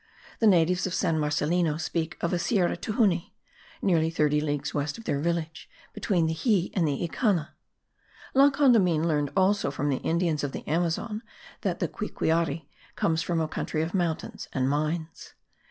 [0.39, 3.33] The natives of San Marcellino speak of a Sierra Tunuhy,
[3.83, 7.49] nearly thirty leagues west of their village, between the Xie and the Icanna.
[8.33, 11.21] La Condamine learned also from the Indians of the Amazon
[11.61, 15.35] that the Quiquiari comes from a country of mountains and mines.